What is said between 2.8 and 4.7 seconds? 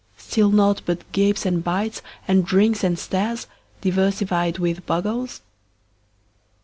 and stares, diversified